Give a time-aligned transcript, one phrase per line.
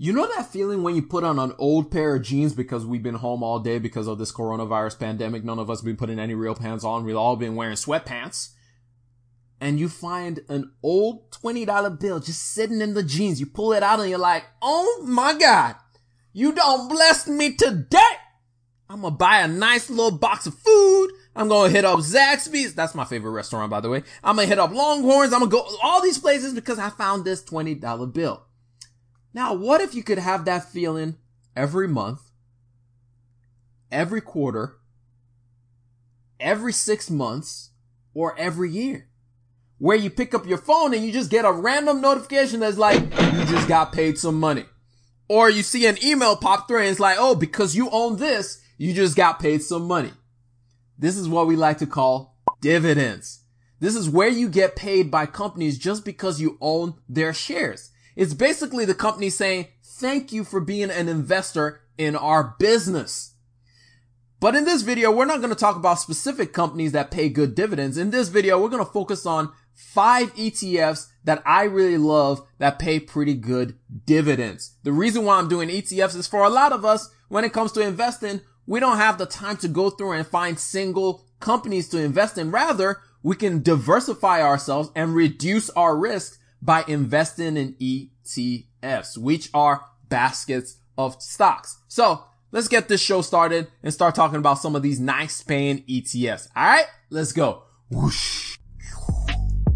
[0.00, 3.02] You know that feeling when you put on an old pair of jeans because we've
[3.02, 5.42] been home all day because of this coronavirus pandemic.
[5.42, 7.04] None of us been putting any real pants on.
[7.04, 8.50] We've all been wearing sweatpants.
[9.60, 13.40] And you find an old $20 bill just sitting in the jeans.
[13.40, 15.74] You pull it out and you're like, Oh my God,
[16.32, 17.98] you don't bless me today.
[18.88, 21.10] I'm gonna buy a nice little box of food.
[21.34, 22.72] I'm gonna hit up Zaxby's.
[22.72, 24.04] That's my favorite restaurant, by the way.
[24.22, 25.32] I'm gonna hit up Longhorns.
[25.32, 28.44] I'm gonna go all these places because I found this $20 bill.
[29.34, 31.16] Now, what if you could have that feeling
[31.54, 32.20] every month,
[33.92, 34.76] every quarter,
[36.40, 37.70] every six months,
[38.14, 39.08] or every year?
[39.78, 43.00] Where you pick up your phone and you just get a random notification that's like,
[43.00, 44.64] you just got paid some money.
[45.28, 48.60] Or you see an email pop through and it's like, oh, because you own this,
[48.76, 50.12] you just got paid some money.
[50.98, 53.44] This is what we like to call dividends.
[53.78, 57.92] This is where you get paid by companies just because you own their shares.
[58.18, 63.34] It's basically the company saying, thank you for being an investor in our business.
[64.40, 67.54] But in this video, we're not going to talk about specific companies that pay good
[67.54, 67.96] dividends.
[67.96, 72.80] In this video, we're going to focus on five ETFs that I really love that
[72.80, 74.74] pay pretty good dividends.
[74.82, 77.70] The reason why I'm doing ETFs is for a lot of us, when it comes
[77.72, 82.00] to investing, we don't have the time to go through and find single companies to
[82.00, 82.50] invest in.
[82.50, 89.84] Rather, we can diversify ourselves and reduce our risk by investing in ETFs, which are
[90.08, 91.78] baskets of stocks.
[91.88, 95.82] So let's get this show started and start talking about some of these nice paying
[95.84, 96.48] ETFs.
[96.56, 97.62] All right, let's go.
[97.90, 98.56] Whoosh.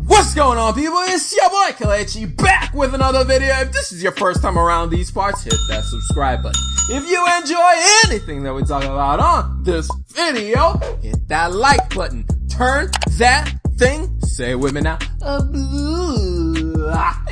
[0.04, 0.98] What's going on people?
[0.98, 3.54] It's your boy Kelechi back with another video.
[3.60, 6.60] If this is your first time around these parts, hit that subscribe button.
[6.90, 7.72] If you enjoy
[8.06, 12.26] anything that we talk about on this video, hit that like button.
[12.48, 15.42] Turn that thing, say it with me now, uh,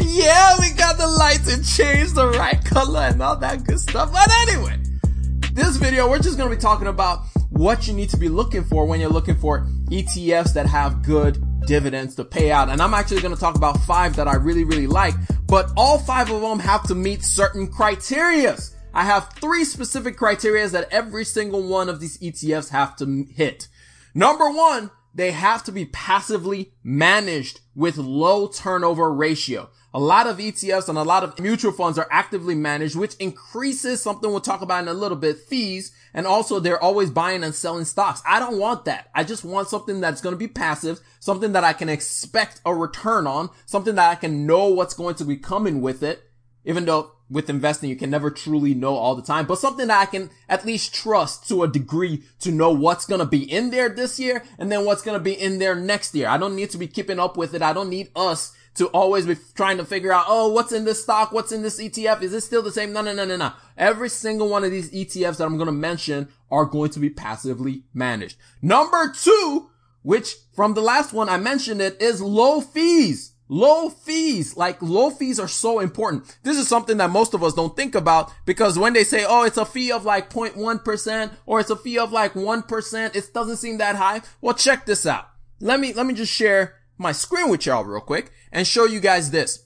[0.01, 4.13] yeah, we got the lights and changed the right color and all that good stuff.
[4.13, 4.77] But anyway,
[5.53, 7.21] this video, we're just going to be talking about
[7.51, 11.41] what you need to be looking for when you're looking for ETFs that have good
[11.67, 12.69] dividends to pay out.
[12.69, 15.15] And I'm actually going to talk about five that I really, really like,
[15.47, 18.75] but all five of them have to meet certain criterias.
[18.93, 23.69] I have three specific criterias that every single one of these ETFs have to hit.
[24.15, 29.71] Number one, they have to be passively managed with low turnover ratio.
[29.93, 34.01] A lot of ETFs and a lot of mutual funds are actively managed, which increases
[34.01, 35.93] something we'll talk about in a little bit, fees.
[36.15, 38.23] And also they're always buying and selling stocks.
[38.27, 39.09] I don't want that.
[39.15, 42.75] I just want something that's going to be passive, something that I can expect a
[42.75, 46.23] return on, something that I can know what's going to be coming with it,
[46.65, 50.01] even though with investing, you can never truly know all the time, but something that
[50.01, 53.71] I can at least trust to a degree to know what's going to be in
[53.71, 56.29] there this year and then what's going to be in there next year.
[56.29, 57.63] I don't need to be keeping up with it.
[57.63, 61.03] I don't need us to always be trying to figure out, oh, what's in this
[61.03, 61.33] stock?
[61.33, 62.23] What's in this ETF?
[62.23, 62.93] Is it still the same?
[62.93, 63.53] No, no, no, no, no.
[63.77, 67.11] Every single one of these ETFs that I'm going to mention are going to be
[67.11, 68.37] passively managed.
[68.63, 69.71] Number two,
[70.03, 73.33] which from the last one I mentioned it is low fees.
[73.53, 76.39] Low fees, like low fees are so important.
[76.45, 79.43] This is something that most of us don't think about because when they say, oh,
[79.43, 83.57] it's a fee of like 0.1% or it's a fee of like 1%, it doesn't
[83.57, 84.23] seem that high.
[84.41, 85.31] Well, check this out.
[85.59, 89.01] Let me, let me just share my screen with y'all real quick and show you
[89.01, 89.65] guys this.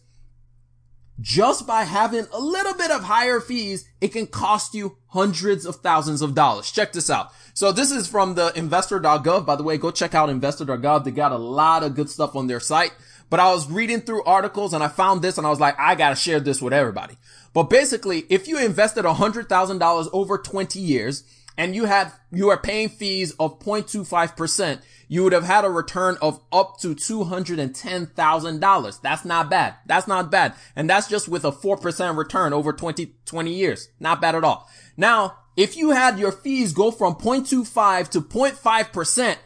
[1.21, 5.77] Just by having a little bit of higher fees, it can cost you hundreds of
[5.77, 6.73] thousands of dollars.
[6.73, 7.33] Check this out.
[7.53, 9.47] So this is from the investor.gov.
[9.47, 11.05] By the way, go check out investor.gov.
[11.05, 12.93] They got a lot of good stuff on their site.
[13.31, 15.95] But I was reading through articles and I found this and I was like, I
[15.95, 17.17] gotta share this with everybody.
[17.53, 21.25] But basically, if you invested $100,000 over 20 years
[21.57, 26.17] and you had, you are paying fees of 0.25%, you would have had a return
[26.21, 29.01] of up to $210,000.
[29.01, 29.75] That's not bad.
[29.87, 30.55] That's not bad.
[30.75, 33.89] And that's just with a 4% return over 20, 20 years.
[34.01, 34.69] Not bad at all.
[34.97, 39.37] Now, if you had your fees go from 0.25 to 0.5%,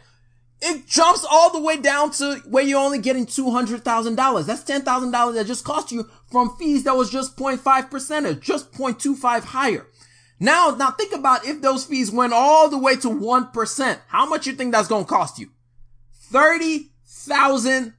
[0.61, 4.45] it jumps all the way down to where you're only getting $200,000.
[4.45, 8.73] That's $10,000 that just cost you from fees that was just 0.5 percent, or just
[8.73, 9.87] 0.25 higher.
[10.39, 13.99] Now, now think about if those fees went all the way to 1%.
[14.07, 15.49] How much you think that's going to cost you?
[16.31, 17.93] $30,000.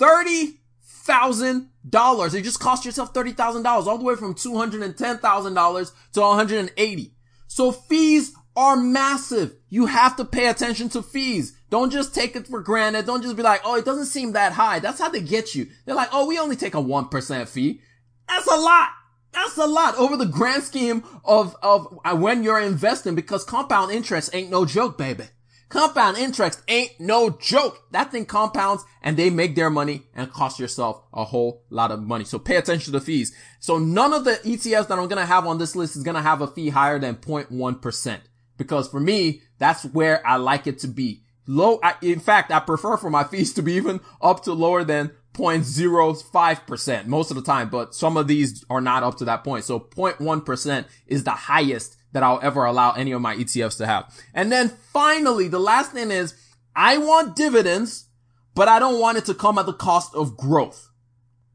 [0.00, 2.34] $30,000.
[2.34, 7.14] It just cost yourself $30,000 all the way from $210,000 to 180.
[7.48, 9.54] So fees are massive.
[9.68, 11.56] You have to pay attention to fees.
[11.70, 13.06] Don't just take it for granted.
[13.06, 14.80] Don't just be like, oh, it doesn't seem that high.
[14.80, 15.68] That's how they get you.
[15.84, 17.80] They're like, oh, we only take a 1% fee.
[18.28, 18.88] That's a lot.
[19.32, 23.92] That's a lot over the grand scheme of, of uh, when you're investing because compound
[23.92, 25.24] interest ain't no joke, baby.
[25.68, 27.80] Compound interest ain't no joke.
[27.92, 32.02] That thing compounds and they make their money and cost yourself a whole lot of
[32.02, 32.24] money.
[32.24, 33.32] So pay attention to the fees.
[33.60, 36.16] So none of the ETFs that I'm going to have on this list is going
[36.16, 38.20] to have a fee higher than 0.1%.
[38.60, 41.22] Because for me, that's where I like it to be.
[41.46, 44.84] Low, I, in fact, I prefer for my fees to be even up to lower
[44.84, 49.44] than 0.05% most of the time, but some of these are not up to that
[49.44, 49.64] point.
[49.64, 54.14] So 0.1% is the highest that I'll ever allow any of my ETFs to have.
[54.34, 56.34] And then finally, the last thing is
[56.76, 58.08] I want dividends,
[58.54, 60.89] but I don't want it to come at the cost of growth.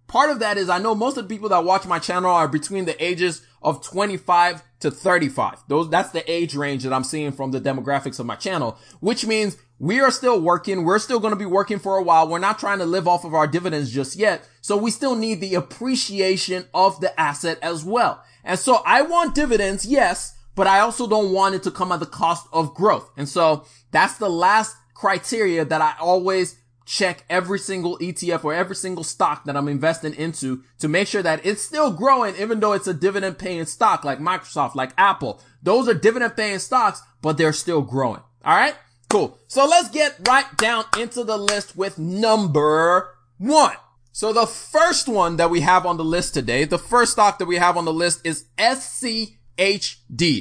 [0.08, 2.48] Part of that is I know most of the people that watch my channel are
[2.48, 5.64] between the ages of 25 to 35.
[5.68, 9.26] Those, that's the age range that I'm seeing from the demographics of my channel, which
[9.26, 10.84] means we are still working.
[10.84, 12.28] We're still going to be working for a while.
[12.28, 14.48] We're not trying to live off of our dividends just yet.
[14.62, 18.24] So we still need the appreciation of the asset as well.
[18.44, 22.00] And so I want dividends, yes, but I also don't want it to come at
[22.00, 23.10] the cost of growth.
[23.18, 28.76] And so that's the last criteria that I always check every single ETF or every
[28.76, 32.74] single stock that I'm investing into to make sure that it's still growing, even though
[32.74, 35.42] it's a dividend paying stock like Microsoft, like Apple.
[35.64, 38.22] Those are dividend paying stocks, but they're still growing.
[38.44, 38.76] All right.
[39.10, 39.38] Cool.
[39.48, 43.76] So let's get right down into the list with number one.
[44.12, 47.46] So the first one that we have on the list today, the first stock that
[47.46, 49.36] we have on the list is SCHD.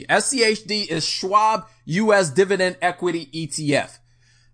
[0.06, 3.98] SCHD is Schwab US Dividend Equity ETF.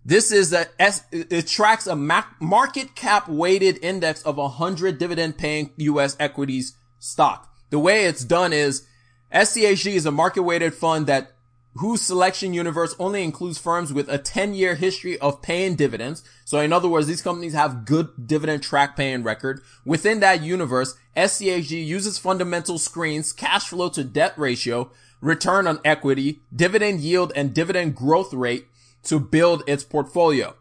[0.03, 5.71] This is a S, it tracks a market cap weighted index of 100 dividend paying
[5.77, 7.53] US equities stock.
[7.69, 8.87] The way it's done is
[9.31, 11.33] SCHD is a market weighted fund that
[11.75, 16.23] whose selection universe only includes firms with a 10 year history of paying dividends.
[16.45, 19.61] So in other words, these companies have good dividend track paying record.
[19.85, 26.41] Within that universe, SCHD uses fundamental screens, cash flow to debt ratio, return on equity,
[26.53, 28.67] dividend yield, and dividend growth rate
[29.03, 30.55] to build its portfolio.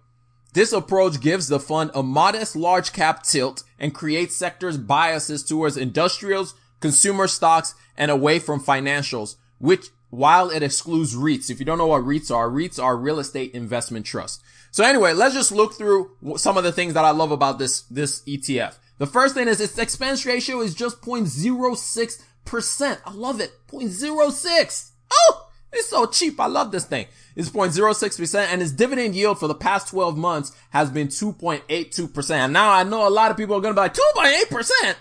[0.52, 5.76] This approach gives the fund a modest large cap tilt and creates sectors biases towards
[5.76, 11.50] industrials, consumer stocks, and away from financials, which while it excludes REITs.
[11.50, 14.42] If you don't know what REITs are, REITs are real estate investment trust.
[14.72, 17.82] So anyway, let's just look through some of the things that I love about this,
[17.82, 18.76] this ETF.
[18.98, 22.98] The first thing is its expense ratio is just 0.06%.
[23.04, 23.52] I love it.
[23.68, 24.90] 0.06.
[25.12, 26.40] Oh, it's so cheap.
[26.40, 27.06] I love this thing.
[27.36, 32.30] It's 0.06% and its dividend yield for the past 12 months has been 2.82%.
[32.30, 34.94] And now I know a lot of people are going to be like, 2.8%?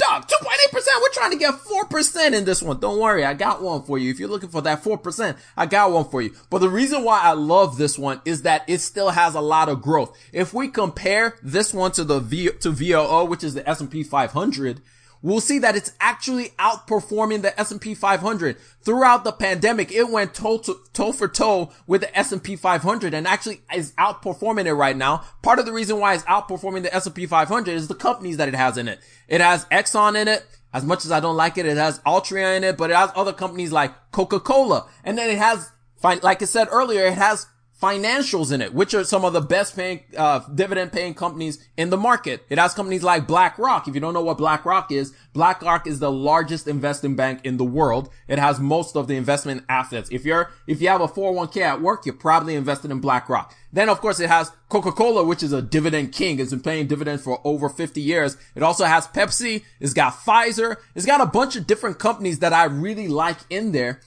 [0.00, 0.72] Dog, 2.8%.
[0.72, 2.80] We're trying to get 4% in this one.
[2.80, 3.22] Don't worry.
[3.22, 4.10] I got one for you.
[4.10, 6.34] If you're looking for that 4%, I got one for you.
[6.48, 9.68] But the reason why I love this one is that it still has a lot
[9.68, 10.16] of growth.
[10.32, 14.80] If we compare this one to the V, to VOO, which is the S&P 500,
[15.22, 18.56] we'll see that it's actually outperforming the S&P 500.
[18.82, 23.26] Throughout the pandemic, it went toe to toe for toe with the S&P 500 and
[23.26, 25.24] actually is outperforming it right now.
[25.42, 28.54] Part of the reason why it's outperforming the S&P 500 is the companies that it
[28.54, 29.00] has in it.
[29.28, 30.46] It has Exxon in it.
[30.72, 33.10] As much as I don't like it, it has Altria in it, but it has
[33.16, 34.88] other companies like Coca-Cola.
[35.02, 35.70] And then it has,
[36.02, 37.46] like I said earlier, it has
[37.80, 41.88] financials in it, which are some of the best paying, uh, dividend paying companies in
[41.88, 42.44] the market.
[42.50, 43.88] It has companies like BlackRock.
[43.88, 47.64] If you don't know what BlackRock is, BlackRock is the largest investing bank in the
[47.64, 48.10] world.
[48.28, 50.10] It has most of the investment assets.
[50.12, 53.54] If you're, if you have a 401k at work, you're probably invested in BlackRock.
[53.72, 56.38] Then of course it has Coca-Cola, which is a dividend king.
[56.38, 58.36] It's been paying dividends for over 50 years.
[58.54, 59.64] It also has Pepsi.
[59.78, 60.76] It's got Pfizer.
[60.94, 64.00] It's got a bunch of different companies that I really like in there.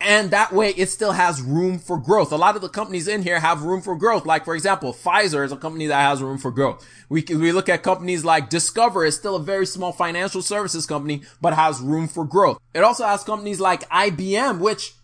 [0.00, 2.30] And that way it still has room for growth.
[2.30, 4.26] A lot of the companies in here have room for growth.
[4.26, 6.86] Like, for example, Pfizer is a company that has room for growth.
[7.08, 11.22] We, we look at companies like Discover is still a very small financial services company,
[11.40, 12.60] but has room for growth.
[12.74, 14.94] It also has companies like IBM, which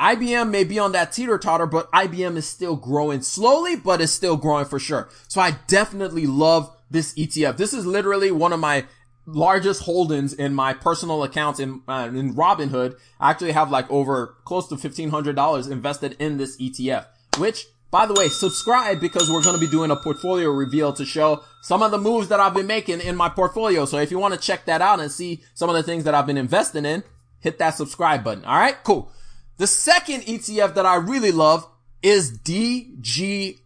[0.00, 4.12] IBM may be on that teeter totter, but IBM is still growing slowly, but is
[4.12, 5.10] still growing for sure.
[5.28, 7.56] So I definitely love this ETF.
[7.56, 8.86] This is literally one of my
[9.34, 12.96] largest holdings in my personal accounts in uh, in Robinhood.
[13.18, 17.06] I actually have like over close to fifteen hundred dollars invested in this ETF.
[17.38, 21.04] Which, by the way, subscribe because we're going to be doing a portfolio reveal to
[21.04, 23.84] show some of the moves that I've been making in my portfolio.
[23.84, 26.14] So if you want to check that out and see some of the things that
[26.14, 27.04] I've been investing in,
[27.40, 28.44] hit that subscribe button.
[28.44, 29.10] All right, cool.
[29.58, 31.68] The second ETF that I really love
[32.02, 33.56] is DGRO.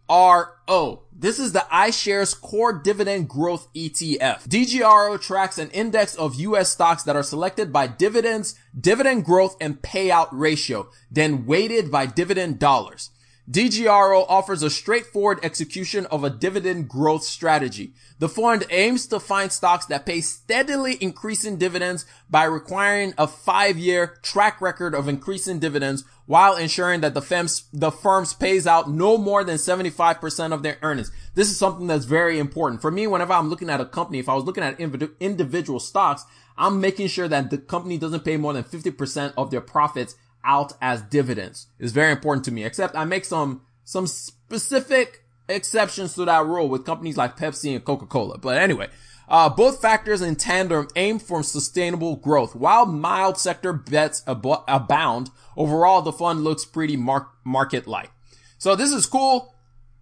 [1.17, 4.47] This is the iShares Core Dividend Growth ETF.
[4.47, 9.81] DGRO tracks an index of US stocks that are selected by dividends, dividend growth, and
[9.81, 13.11] payout ratio, then weighted by dividend dollars.
[13.49, 17.93] DGRO offers a straightforward execution of a dividend growth strategy.
[18.17, 24.17] The fund aims to find stocks that pay steadily increasing dividends by requiring a five-year
[24.23, 29.17] track record of increasing dividends while ensuring that the firms, the firms pays out no
[29.17, 31.11] more than 75% of their earnings.
[31.35, 32.81] This is something that's very important.
[32.81, 36.25] For me, whenever I'm looking at a company, if I was looking at individual stocks,
[36.57, 40.73] I'm making sure that the company doesn't pay more than 50% of their profits out
[40.81, 41.67] as dividends.
[41.79, 46.69] It's very important to me, except I make some, some specific exceptions to that rule
[46.69, 48.37] with companies like Pepsi and Coca-Cola.
[48.37, 48.89] But anyway,
[49.27, 52.55] uh, both factors in tandem aim for sustainable growth.
[52.55, 58.11] While mild sector bets ab- abound, overall the fund looks pretty mar- market-like.
[58.57, 59.53] So this is cool.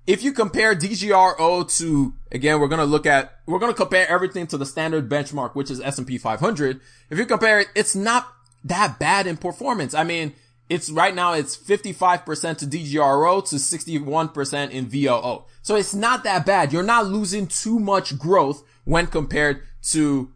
[0.06, 4.08] If you compare DGRO to, again, we're going to look at, we're going to compare
[4.10, 6.82] everything to the standard benchmark, which is S&P 500.
[7.10, 8.28] If you compare it, it's not
[8.66, 9.94] that bad in performance.
[9.94, 10.34] I mean,
[10.70, 15.46] it's right now it's 55% to DGRO to 61% in VOO.
[15.62, 16.74] So it's not that bad.
[16.74, 20.32] You're not losing too much growth when compared to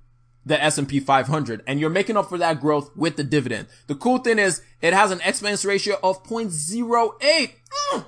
[0.46, 3.68] the S&P 500 and you're making up for that growth with the dividend.
[3.88, 7.20] The cool thing is it has an expense ratio of 0.08.
[7.20, 8.06] Mm,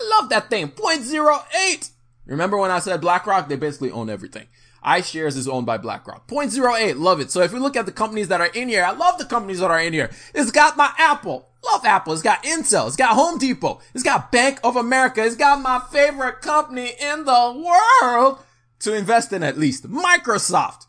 [0.00, 0.68] I love that thing.
[0.68, 1.90] 0.08.
[2.26, 3.48] Remember when I said BlackRock?
[3.48, 4.46] They basically own everything
[4.84, 6.26] iShares is owned by BlackRock.
[6.26, 7.30] 0.08, love it.
[7.30, 9.60] So if we look at the companies that are in here, I love the companies
[9.60, 10.10] that are in here.
[10.34, 11.48] It's got my Apple.
[11.64, 12.12] Love Apple.
[12.12, 12.88] It's got Intel.
[12.88, 13.80] It's got Home Depot.
[13.94, 15.24] It's got Bank of America.
[15.24, 17.64] It's got my favorite company in the
[18.02, 18.38] world
[18.80, 19.88] to invest in at least.
[19.88, 20.86] Microsoft.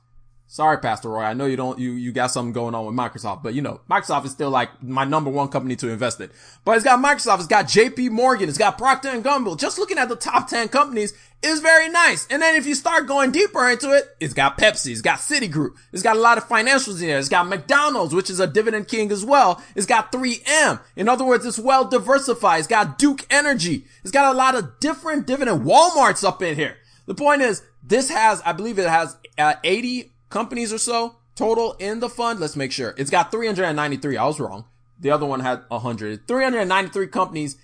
[0.54, 1.24] Sorry, Pastor Roy.
[1.24, 3.82] I know you don't, you, you got something going on with Microsoft, but you know,
[3.90, 6.30] Microsoft is still like my number one company to invest in.
[6.64, 7.40] But it's got Microsoft.
[7.40, 8.50] It's got JP Morgan.
[8.50, 9.56] It's got Procter and Gamble.
[9.56, 12.28] Just looking at the top 10 companies is very nice.
[12.28, 14.92] And then if you start going deeper into it, it's got Pepsi.
[14.92, 15.72] It's got Citigroup.
[15.92, 17.18] It's got a lot of financials in there.
[17.18, 19.60] It's got McDonald's, which is a dividend king as well.
[19.76, 20.80] It's got 3M.
[20.96, 22.60] In other words, it's well diversified.
[22.60, 23.86] It's got Duke Energy.
[24.04, 26.78] It's got a lot of different dividend Walmart's up in here.
[27.08, 31.74] The point is, this has, I believe it has uh, 80 companies or so total
[31.80, 32.40] in the fund.
[32.40, 32.94] Let's make sure.
[32.98, 34.18] It's got 393.
[34.18, 34.66] I was wrong.
[35.00, 36.28] The other one had 100.
[36.28, 37.58] 393 companies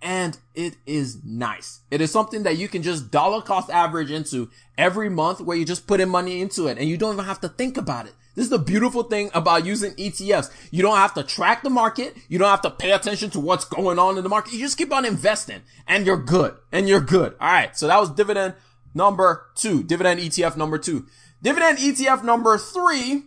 [0.00, 1.80] and it is nice.
[1.90, 5.64] It is something that you can just dollar cost average into every month where you
[5.64, 8.14] just put in money into it and you don't even have to think about it.
[8.34, 10.50] This is the beautiful thing about using ETFs.
[10.70, 12.16] You don't have to track the market.
[12.28, 14.54] You don't have to pay attention to what's going on in the market.
[14.54, 17.34] You just keep on investing and you're good and you're good.
[17.40, 17.76] All right.
[17.76, 18.54] So that was dividend
[18.94, 21.06] number two, dividend ETF number two.
[21.44, 23.24] Dividend ETF number three,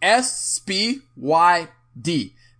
[0.00, 1.02] SPYD.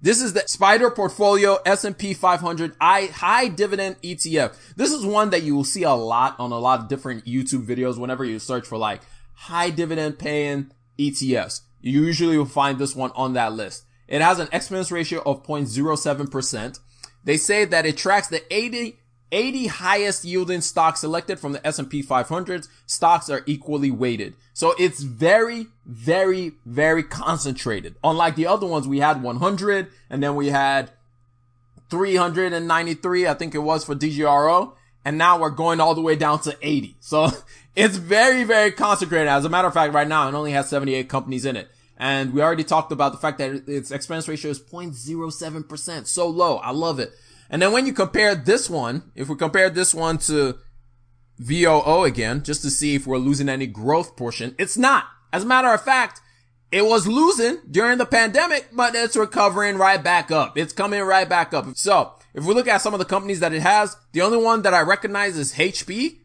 [0.02, 4.56] This is the SPDR Portfolio S&P 500 high dividend ETF.
[4.75, 7.64] This is one that you will see a lot on a lot of different YouTube
[7.64, 9.00] videos whenever you search for like
[9.34, 11.60] high dividend paying ETFs.
[11.80, 13.84] You usually will find this one on that list.
[14.08, 16.80] It has an expense ratio of 0.07%.
[17.22, 18.98] They say that it tracks the 80
[19.33, 24.35] 80 highest yielding stocks selected from the S&P 500 stocks are equally weighted.
[24.54, 27.97] So it's very, very, very concentrated.
[28.04, 30.90] Unlike the other ones, we had 100 and then we had
[31.90, 34.73] 393, I think it was for DGRO.
[35.04, 36.97] And now we're going all the way down to 80.
[37.00, 37.30] So
[37.76, 39.28] it's very, very concentrated.
[39.28, 41.68] As a matter of fact, right now it only has 78 companies in it.
[41.99, 46.06] And we already talked about the fact that its expense ratio is 0.07%.
[46.06, 46.59] So low.
[46.59, 47.12] I love it.
[47.50, 50.59] And then when you compare this one, if we compare this one to
[51.38, 55.05] VOO again, just to see if we're losing any growth portion, it's not.
[55.33, 56.21] As a matter of fact,
[56.73, 60.59] it was losing during the pandemic, but it's recovering right back up.
[60.59, 61.67] It's coming right back up.
[61.76, 64.62] So if we look at some of the companies that it has, the only one
[64.62, 66.19] that I recognize is HP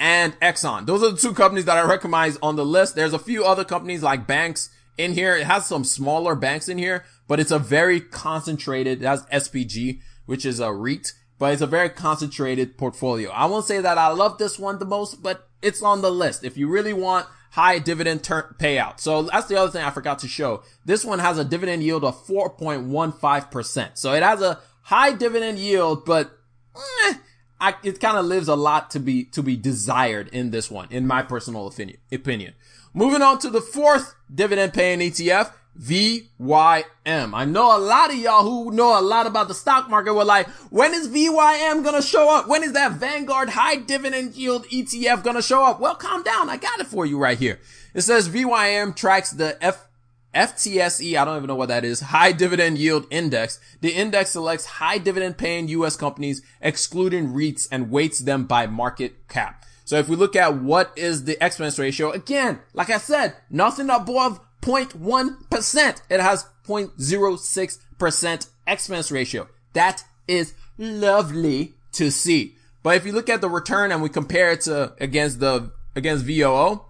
[0.00, 0.86] and Exxon.
[0.86, 2.96] Those are the two companies that I recognize on the list.
[2.96, 5.36] There's a few other companies like banks in here.
[5.36, 10.00] It has some smaller banks in here, but it's a very concentrated, it has SPG
[10.26, 13.30] which is a REIT, but it's a very concentrated portfolio.
[13.30, 16.44] I won't say that I love this one the most, but it's on the list.
[16.44, 18.98] If you really want high dividend ter- payout.
[18.98, 20.62] So that's the other thing I forgot to show.
[20.86, 23.90] This one has a dividend yield of 4.15%.
[23.94, 26.30] So it has a high dividend yield, but
[26.74, 27.14] eh,
[27.60, 30.88] I, it kind of lives a lot to be, to be desired in this one,
[30.90, 32.54] in my personal opinion, opinion.
[32.94, 37.34] Moving on to the fourth dividend paying ETF, VYM.
[37.34, 40.24] I know a lot of y'all who know a lot about the stock market were
[40.24, 42.46] like, when is VYM gonna show up?
[42.46, 45.80] When is that Vanguard high dividend yield ETF gonna show up?
[45.80, 46.50] Well, calm down.
[46.50, 47.58] I got it for you right here.
[47.94, 49.88] It says VYM tracks the F
[50.34, 53.60] FTSE, I don't even know what that is, high dividend yield index.
[53.82, 59.28] The index selects high dividend paying US companies, excluding REITs and weights them by market
[59.28, 59.64] cap.
[59.84, 63.90] So if we look at what is the expense ratio, again, like I said, nothing
[63.90, 66.02] above 0.1%.
[66.08, 69.48] It has 0.06% expense ratio.
[69.74, 72.56] That is lovely to see.
[72.82, 76.24] But if you look at the return and we compare it to against the against
[76.24, 76.84] VOO,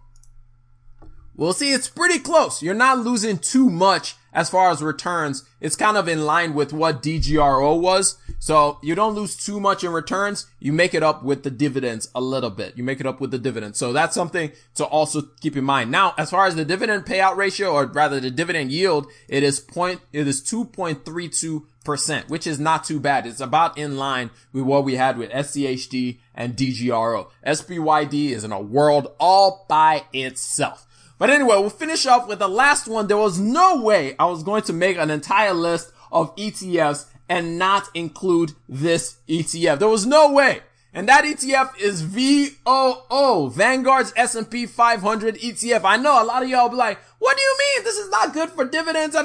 [1.35, 2.63] we'll see it's pretty close.
[2.63, 6.73] You're not losing too much as far as returns, it's kind of in line with
[6.73, 8.17] what DGRO was.
[8.43, 10.49] So you don't lose too much in returns.
[10.59, 12.77] You make it up with the dividends a little bit.
[12.77, 13.79] You make it up with the dividends.
[13.79, 15.93] So that's something to also keep in mind.
[15.93, 19.61] Now, as far as the dividend payout ratio, or rather the dividend yield, it is
[19.61, 23.29] point, it is 2.32 percent, which is not too bad.
[23.29, 27.29] It's about in line with what we had with SCHD and DGRO.
[27.47, 30.85] SPYD is in a world all by itself.
[31.17, 33.07] But anyway, we'll finish off with the last one.
[33.07, 37.59] There was no way I was going to make an entire list of ETFs and
[37.59, 39.79] not include this ETF.
[39.79, 40.61] There was no way.
[40.95, 45.85] And that ETF is VOO, Vanguard's S&P 500 ETF.
[45.85, 47.85] I know a lot of y'all be like, what do you mean?
[47.85, 49.17] This is not good for dividends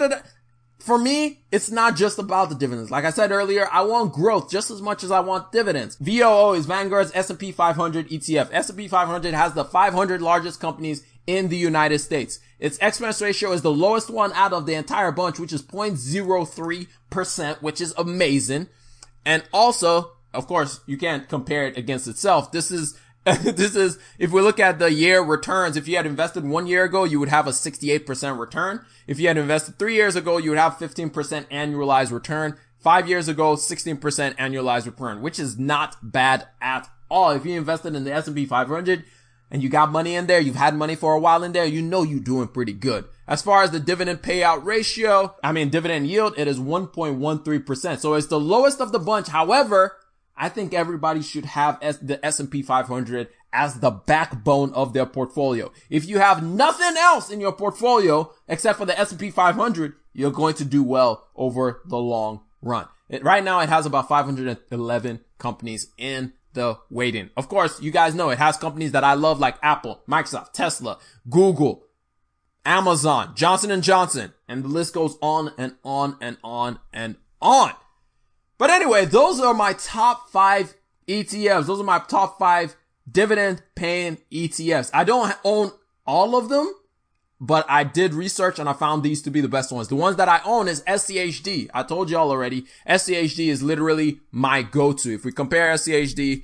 [0.87, 2.89] for me, it's not just about the dividends.
[2.89, 5.97] Like I said earlier, I want growth just as much as I want dividends.
[5.97, 8.47] VOO is Vanguard's S&P 500 ETF.
[8.53, 12.39] S&P 500 has the 500 largest companies in the United States.
[12.59, 17.61] Its expense ratio is the lowest one out of the entire bunch, which is 0.03%,
[17.61, 18.67] which is amazing.
[19.25, 22.51] And also, of course, you can't compare it against itself.
[22.51, 22.97] This is
[23.43, 26.85] this is, if we look at the year returns, if you had invested one year
[26.85, 28.85] ago, you would have a 68% return.
[29.05, 31.11] If you had invested three years ago, you would have 15%
[31.49, 32.57] annualized return.
[32.79, 33.99] Five years ago, 16%
[34.37, 37.31] annualized return, which is not bad at all.
[37.31, 39.03] If you invested in the S&P 500
[39.49, 41.81] and you got money in there, you've had money for a while in there, you
[41.81, 43.05] know you're doing pretty good.
[43.27, 47.99] As far as the dividend payout ratio, I mean dividend yield, it is 1.13%.
[47.99, 49.27] So it's the lowest of the bunch.
[49.27, 49.97] However,
[50.35, 55.71] I think everybody should have the S&P 500 as the backbone of their portfolio.
[55.89, 60.53] If you have nothing else in your portfolio except for the S&P 500, you're going
[60.55, 62.87] to do well over the long run.
[63.09, 67.29] It, right now it has about 511 companies in the weighting.
[67.37, 70.97] Of course, you guys know it has companies that I love like Apple, Microsoft, Tesla,
[71.29, 71.85] Google,
[72.65, 77.71] Amazon, Johnson Johnson, and the list goes on and on and on and on.
[78.57, 80.73] But anyway, those are my top five
[81.07, 81.67] ETFs.
[81.67, 82.75] Those are my top five
[83.09, 84.89] dividend paying ETFs.
[84.93, 85.71] I don't own
[86.05, 86.73] all of them,
[87.39, 89.87] but I did research and I found these to be the best ones.
[89.87, 91.69] The ones that I own is SCHD.
[91.73, 95.13] I told y'all already, SCHD is literally my go-to.
[95.13, 96.43] If we compare SCHD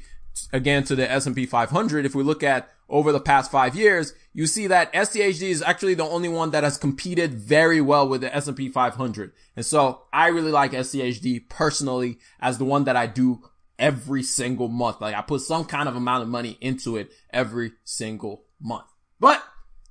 [0.51, 4.45] again to the S&P 500, if we look at over the past five years, you
[4.45, 8.35] see that SCHD is actually the only one that has competed very well with the
[8.35, 9.31] S&P 500.
[9.55, 13.41] And so I really like SCHD personally as the one that I do
[13.79, 15.01] every single month.
[15.01, 18.85] Like I put some kind of amount of money into it every single month.
[19.19, 19.43] But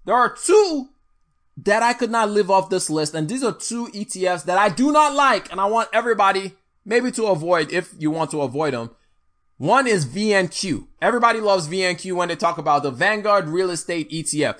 [0.05, 0.89] there are two
[1.57, 3.15] that I could not live off this list.
[3.15, 5.51] And these are two ETFs that I do not like.
[5.51, 8.91] And I want everybody maybe to avoid if you want to avoid them.
[9.59, 10.87] One is VNQ.
[11.01, 14.59] Everybody loves VNQ when they talk about the Vanguard Real Estate ETF.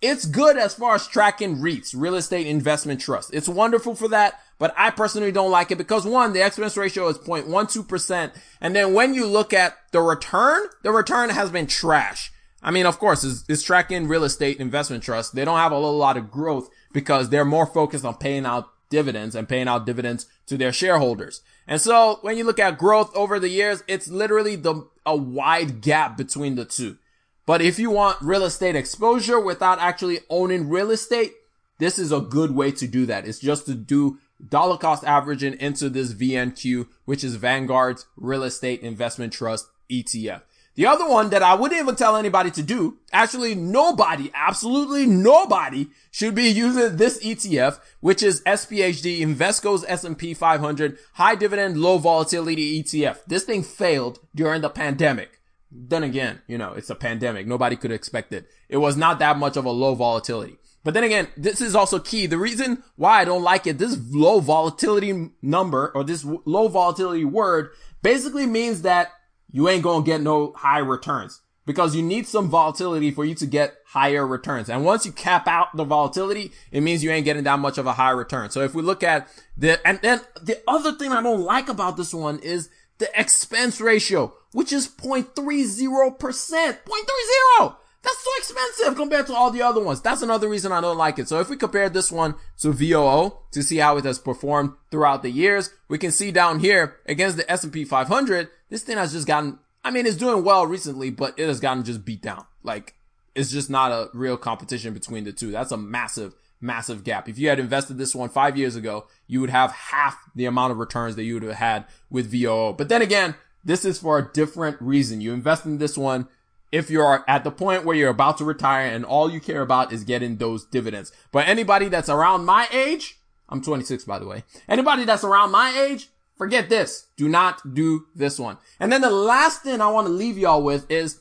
[0.00, 3.34] It's good as far as tracking REITs, real estate investment trust.
[3.34, 7.08] It's wonderful for that, but I personally don't like it because one, the expense ratio
[7.08, 8.32] is 0.12%.
[8.62, 12.32] And then when you look at the return, the return has been trash.
[12.62, 15.34] I mean, of course, it's, it's tracking real estate investment trust.
[15.34, 19.34] They don't have a lot of growth because they're more focused on paying out dividends
[19.34, 21.42] and paying out dividends to their shareholders.
[21.66, 25.80] And so when you look at growth over the years, it's literally the, a wide
[25.80, 26.98] gap between the two.
[27.46, 31.32] But if you want real estate exposure without actually owning real estate,
[31.78, 33.26] this is a good way to do that.
[33.26, 38.80] It's just to do dollar cost averaging into this VNQ, which is Vanguard's real estate
[38.82, 40.42] investment trust ETF.
[40.76, 45.88] The other one that I wouldn't even tell anybody to do, actually nobody, absolutely nobody
[46.10, 52.82] should be using this ETF, which is SPHD, Invesco's S&P 500 high dividend, low volatility
[52.82, 53.18] ETF.
[53.26, 55.40] This thing failed during the pandemic.
[55.72, 57.46] Then again, you know, it's a pandemic.
[57.46, 58.46] Nobody could expect it.
[58.68, 60.56] It was not that much of a low volatility.
[60.82, 62.26] But then again, this is also key.
[62.26, 67.24] The reason why I don't like it, this low volatility number or this low volatility
[67.24, 67.70] word
[68.02, 69.10] basically means that
[69.52, 73.46] you ain't gonna get no high returns because you need some volatility for you to
[73.46, 74.68] get higher returns.
[74.68, 77.86] And once you cap out the volatility, it means you ain't getting that much of
[77.86, 78.50] a high return.
[78.50, 81.96] So if we look at the, and then the other thing I don't like about
[81.96, 86.16] this one is the expense ratio, which is 0.30%.
[86.18, 87.76] 0.30!
[88.02, 90.00] That's so expensive compared to all the other ones.
[90.00, 91.28] That's another reason I don't like it.
[91.28, 95.22] So if we compare this one to VOO to see how it has performed throughout
[95.22, 99.26] the years, we can see down here against the S&P 500, this thing has just
[99.26, 102.46] gotten, I mean, it's doing well recently, but it has gotten just beat down.
[102.62, 102.94] Like,
[103.34, 105.50] it's just not a real competition between the two.
[105.50, 107.28] That's a massive, massive gap.
[107.28, 110.72] If you had invested this one five years ago, you would have half the amount
[110.72, 112.72] of returns that you would have had with VOO.
[112.72, 115.20] But then again, this is for a different reason.
[115.20, 116.28] You invest in this one
[116.72, 119.92] if you're at the point where you're about to retire and all you care about
[119.92, 121.12] is getting those dividends.
[121.32, 124.44] But anybody that's around my age, I'm 26, by the way.
[124.68, 126.08] Anybody that's around my age,
[126.40, 127.08] forget this.
[127.18, 128.56] Do not do this one.
[128.78, 131.20] And then the last thing I want to leave y'all with is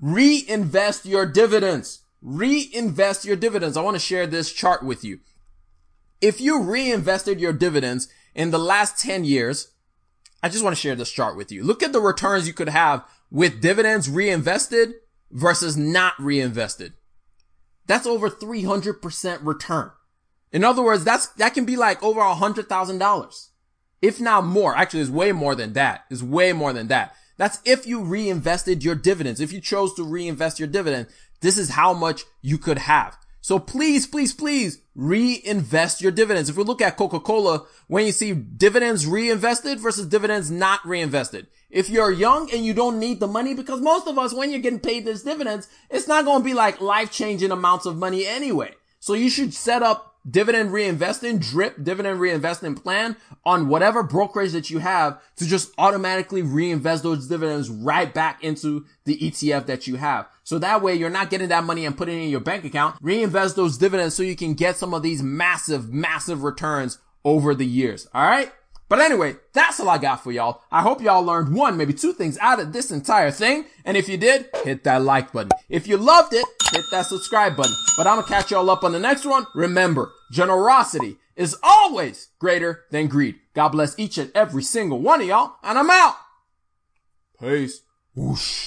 [0.00, 2.00] reinvest your dividends.
[2.22, 3.76] Reinvest your dividends.
[3.76, 5.20] I want to share this chart with you.
[6.22, 9.72] If you reinvested your dividends in the last 10 years,
[10.42, 11.62] I just want to share this chart with you.
[11.62, 14.94] Look at the returns you could have with dividends reinvested
[15.30, 16.94] versus not reinvested.
[17.86, 19.90] That's over 300% return.
[20.52, 23.50] In other words, that's, that can be like over a hundred thousand dollars.
[24.02, 24.76] If not more.
[24.76, 26.04] Actually, it's way more than that.
[26.10, 27.14] It's way more than that.
[27.38, 29.40] That's if you reinvested your dividends.
[29.40, 31.06] If you chose to reinvest your dividend,
[31.40, 33.16] this is how much you could have.
[33.40, 36.48] So please, please, please reinvest your dividends.
[36.48, 41.48] If we look at Coca-Cola, when you see dividends reinvested versus dividends not reinvested.
[41.68, 44.60] If you're young and you don't need the money, because most of us, when you're
[44.60, 48.74] getting paid this dividends, it's not going to be like life-changing amounts of money anyway.
[49.00, 54.70] So you should set up dividend reinvesting, DRIP dividend reinvesting plan on whatever brokerage that
[54.70, 59.96] you have to just automatically reinvest those dividends right back into the ETF that you
[59.96, 60.28] have.
[60.44, 62.96] So that way you're not getting that money and putting it in your bank account.
[63.00, 67.66] Reinvest those dividends so you can get some of these massive, massive returns over the
[67.66, 68.08] years.
[68.14, 68.52] All right.
[68.92, 70.60] But anyway, that's all I got for y'all.
[70.70, 73.64] I hope y'all learned one, maybe two things out of this entire thing.
[73.86, 75.52] And if you did, hit that like button.
[75.70, 77.72] If you loved it, hit that subscribe button.
[77.96, 79.46] But I'm gonna catch y'all up on the next one.
[79.54, 83.36] Remember, generosity is always greater than greed.
[83.54, 85.54] God bless each and every single one of y'all.
[85.62, 86.16] And I'm out.
[87.40, 87.80] Peace.
[88.14, 88.60] Whoosh.